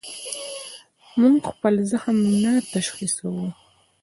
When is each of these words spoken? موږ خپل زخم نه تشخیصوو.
موږ 1.19 1.35
خپل 1.51 1.73
زخم 1.91 2.17
نه 2.43 2.53
تشخیصوو. 2.73 3.45